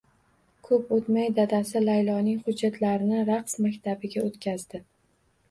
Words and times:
Ko`p 0.69 0.77
o`tmay 0.95 1.29
dadasi 1.39 1.81
Layloning 1.83 2.39
hujjatlarini 2.47 3.21
raqs 3.29 3.55
maktabiga 3.67 4.27
o`tqazdi 4.27 4.83